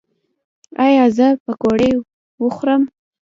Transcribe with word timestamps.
ایا 0.85 1.05
زه 1.17 1.27
پکوړې 1.43 1.91
وخورم؟ 2.43 2.81